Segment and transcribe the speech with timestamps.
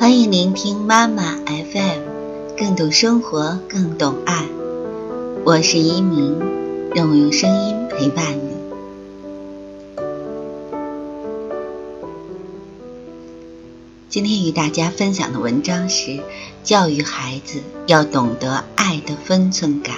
[0.00, 4.46] 欢迎聆听妈妈 FM，更懂生活，更懂爱。
[5.44, 6.40] 我是一鸣，
[6.94, 8.48] 让我用声音陪伴你。
[14.08, 16.20] 今天与大家分享的文章是：
[16.64, 19.96] 教育孩子要懂得爱的分寸感。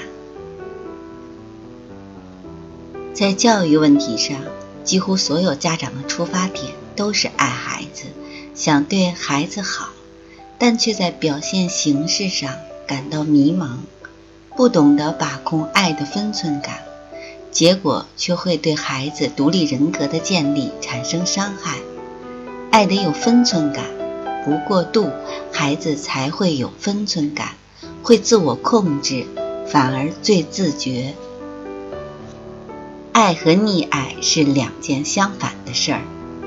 [3.14, 4.36] 在教育问题上，
[4.82, 8.06] 几乎所有家长的出发点都是爱孩子。
[8.54, 9.88] 想对孩子好，
[10.58, 12.54] 但却在表现形式上
[12.86, 13.78] 感到迷茫，
[14.56, 16.82] 不懂得把控爱的分寸感，
[17.50, 21.78] 结果却会对孩子独立人格的建立产生伤害。
[22.70, 23.84] 爱得有分寸感，
[24.44, 25.10] 不过度，
[25.50, 27.52] 孩子才会有分寸感，
[28.02, 29.26] 会自我控制，
[29.66, 31.14] 反而最自觉。
[33.12, 36.02] 爱和溺爱是两件相反的事儿，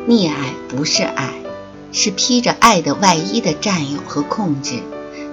[0.08, 1.34] 溺爱不是爱。
[1.96, 4.84] 是披着爱的外衣的占有和控制，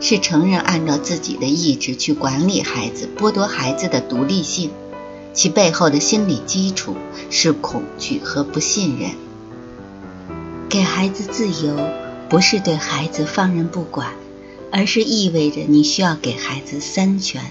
[0.01, 4.71] 是承认按照自己的意志去管理孩子，剥夺孩子的独立性。
[5.35, 6.95] 其背后的心理基础
[7.31, 9.11] 是恐惧和不信任。
[10.69, 11.77] 给孩子自由，
[12.29, 14.13] 不是对孩子放任不管，
[14.71, 17.43] 而是意味着你需要给孩子三权，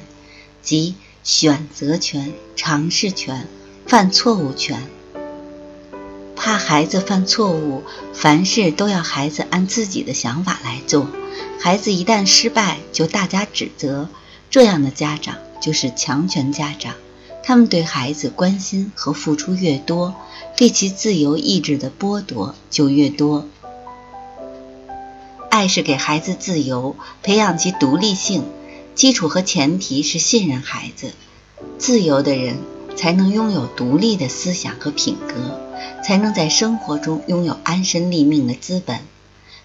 [0.62, 3.48] 即选择权、尝试权、
[3.86, 4.88] 犯错误权。
[6.44, 7.84] 怕孩子犯错误，
[8.16, 11.08] 凡事都要孩子按自己的想法来做。
[11.60, 14.10] 孩子一旦失败，就大加指责。
[14.50, 16.96] 这样的家长就是强权家长，
[17.44, 20.16] 他们对孩子关心和付出越多，
[20.58, 23.46] 对其自由意志的剥夺就越多。
[25.52, 28.44] 爱是给孩子自由，培养其独立性，
[28.96, 31.12] 基础和前提是信任孩子。
[31.78, 32.58] 自由的人
[32.96, 35.62] 才能拥有独立的思想和品格。
[36.04, 39.00] 才能在生活中拥有安身立命的资本。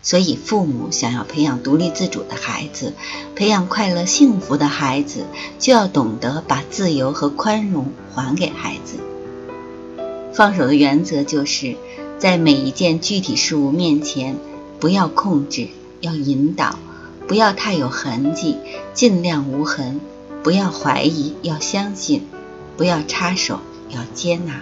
[0.02, 2.92] 所以，父母想要培养独立自主的孩子，
[3.34, 5.24] 培养快乐幸福的孩子，
[5.58, 8.98] 就要懂得把自由和宽容还给孩子。
[10.32, 11.76] 放手的原则就是
[12.18, 14.36] 在每一件具体事物面前，
[14.78, 15.68] 不要控制，
[16.00, 16.76] 要引导；
[17.26, 18.58] 不要太有痕迹，
[18.94, 19.98] 尽量无痕；
[20.44, 22.20] 不要怀疑，要相信；
[22.76, 23.58] 不要插手，
[23.88, 24.60] 要接纳。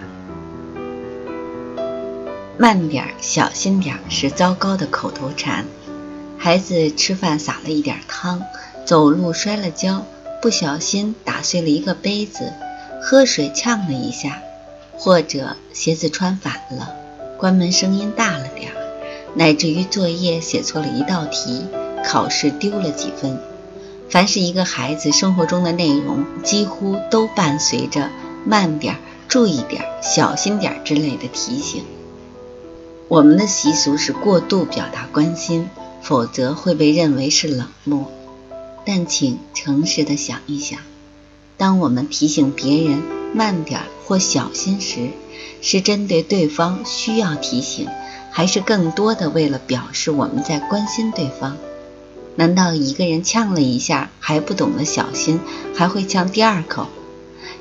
[2.57, 5.65] 慢点儿，小心点儿是糟糕的口头禅。
[6.37, 8.41] 孩子吃饭洒了一点汤，
[8.85, 10.05] 走路摔了跤，
[10.41, 12.53] 不小心打碎了一个杯子，
[13.01, 14.41] 喝水呛了一下，
[14.93, 16.95] 或者鞋子穿反了，
[17.37, 18.77] 关门声音大了点儿，
[19.35, 21.65] 乃至于作业写错了一道题，
[22.05, 23.37] 考试丢了几分。
[24.09, 28.09] 凡是一个孩子生活中的内容，几乎都伴随着
[28.45, 31.83] “慢点儿”“注意点儿”“小心点儿”之类的提醒。
[33.07, 35.69] 我们的习俗是过度表达关心，
[36.01, 38.11] 否则会被认为是冷漠。
[38.83, 40.79] 但请诚实的想一想，
[41.55, 45.09] 当我们提醒别人慢点或小心时，
[45.61, 47.87] 是针对对方需要提醒，
[48.31, 51.57] 还是更多的为了表示我们在关心对方？
[52.35, 55.39] 难道一个人呛了一下还不懂得小心，
[55.75, 56.87] 还会呛第二口？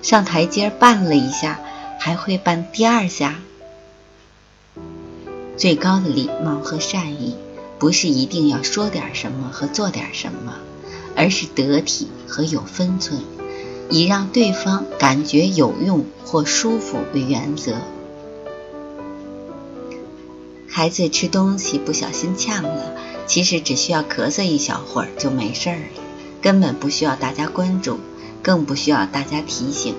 [0.00, 1.60] 上台阶绊了一下，
[2.00, 3.40] 还会绊第二下？
[5.56, 7.36] 最高的礼貌和善意，
[7.78, 10.56] 不是一定要说点什么和做点什么，
[11.14, 13.20] 而是得体和有分寸，
[13.88, 17.74] 以让对方感觉有用或舒服为原则。
[20.68, 22.92] 孩子吃东西不小心呛了，
[23.28, 26.02] 其实只需要咳嗽一小会儿就没事儿了，
[26.42, 28.00] 根本不需要大家关注，
[28.42, 29.94] 更不需要大家提醒。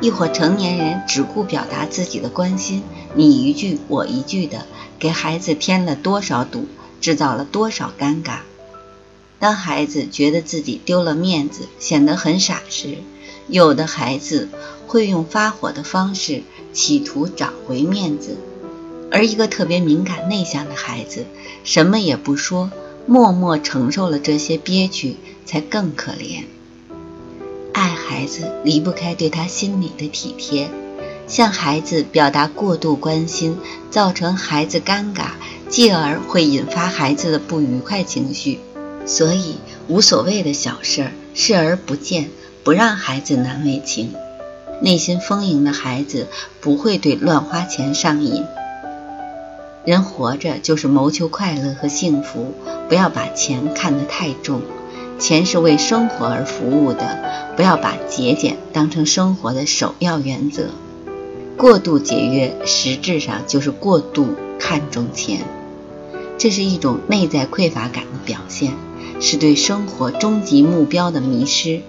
[0.00, 2.82] 一伙成年人只顾表达自己的关心，
[3.14, 4.66] 你一句我一句的。
[5.02, 6.68] 给孩子添了多少堵，
[7.00, 8.42] 制造了多少尴尬。
[9.40, 12.98] 当孩子觉得自己丢了面子，显得很傻时，
[13.48, 14.48] 有的孩子
[14.86, 18.36] 会用发火的方式企图找回面子，
[19.10, 21.26] 而一个特别敏感内向的孩子，
[21.64, 22.70] 什么也不说，
[23.04, 26.44] 默默承受了这些憋屈，才更可怜。
[27.72, 30.70] 爱孩子离不开对他心里的体贴。
[31.26, 33.58] 向孩子表达过度关心，
[33.90, 35.30] 造成孩子尴尬，
[35.68, 38.60] 继而会引发孩子的不愉快情绪。
[39.06, 39.56] 所以，
[39.88, 42.28] 无所谓的小事儿视而不见，
[42.62, 44.14] 不让孩子难为情。
[44.80, 46.26] 内心丰盈的孩子
[46.60, 48.44] 不会对乱花钱上瘾。
[49.84, 52.54] 人活着就是谋求快乐和幸福，
[52.88, 54.62] 不要把钱看得太重。
[55.18, 60.70] 钱是为生活而服务的，不要把节俭当成生活的首要原则。
[61.62, 65.44] 过度节约，实质上就是过度看重钱。
[66.36, 68.72] 这是一种内在匮乏感的表现，
[69.20, 71.82] 是对生活终极目标的迷失。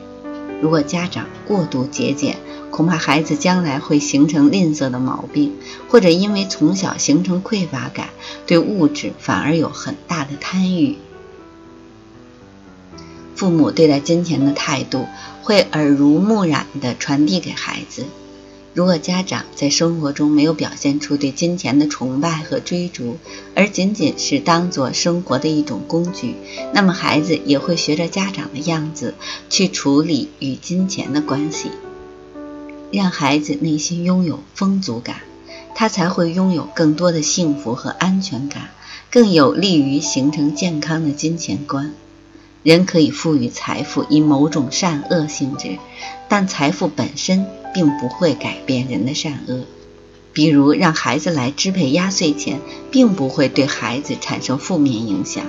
[0.61, 2.37] 如果家长过度节俭，
[2.69, 5.53] 恐怕孩子将来会形成吝啬的毛病，
[5.89, 8.09] 或者因为从小形成匮乏感，
[8.45, 10.97] 对物质反而有很大的贪欲。
[13.35, 15.07] 父母对待金钱的态度
[15.41, 18.05] 会耳濡目染地传递给孩子。
[18.75, 23.17] 如果家长在生活中没有表现出对金钱的崇拜和追逐，
[23.55, 26.35] 而仅仅是当做生活的一种工具，
[26.73, 29.13] 那么孩子也会学着家长的样子
[29.47, 31.69] 去处理与金钱的关系。
[32.91, 35.17] 让孩子内心拥有丰足感，
[35.75, 38.69] 他才会拥有更多的幸福和安全感，
[39.11, 41.93] 更有利于形成健康的金钱观。
[42.63, 45.77] 人可以赋予财富以某种善恶性质，
[46.27, 49.65] 但财富本身并不会改变人的善恶。
[50.31, 52.59] 比如，让孩子来支配压岁钱，
[52.91, 55.45] 并不会对孩子产生负面影响。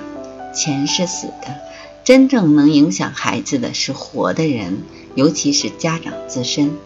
[0.53, 1.55] 钱是死的，
[2.03, 4.83] 真正能影响孩子的是活的人，
[5.15, 6.77] 尤其是家长自身。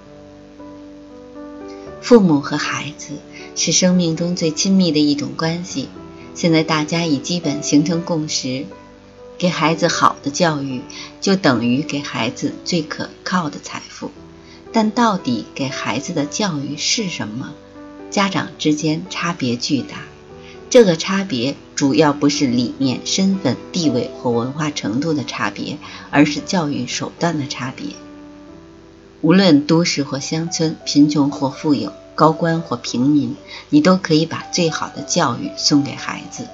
[2.02, 3.10] 父母和孩子
[3.56, 5.90] 是生命中最亲密的一种关系。
[6.34, 8.66] 现在大家已基本形成共识：
[9.38, 10.82] 给孩子好的教育，
[11.20, 14.10] 就等于给孩子最可靠的财富。
[14.72, 17.52] 但到底给孩子的教育是什么？
[18.10, 20.04] 家长之间差别巨大。
[20.70, 25.80] 这个差别主要不是理念、身份、地位或文化程度的差别，
[26.12, 27.88] 而是教育手段的差别。
[29.22, 33.36] 无论都市或乡村，贫穷或富有，高官或平民，
[33.70, 36.48] 你都可以把最好的教育送给孩子，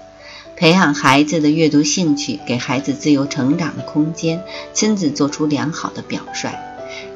[0.55, 6.57] 培养孩子的阅读兴趣，给孩子自由成长的空间，亲自做出良好的表率。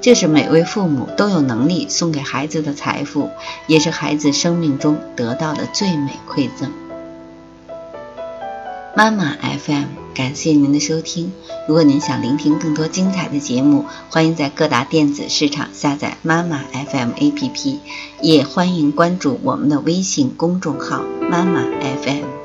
[0.02, 3.30] 这是每位父母都有能力送给孩子的财富，
[3.68, 6.72] 也是孩子生命中得到的最美馈赠。
[8.96, 11.32] 妈妈 FM，感谢您的收听。
[11.68, 17.78] 如果您想聆听更多精彩的节目，欢迎在各大电子市场下载妈妈 FM APP，
[18.22, 21.62] 也欢迎关注我们的微信公众号妈妈
[22.04, 22.39] FM。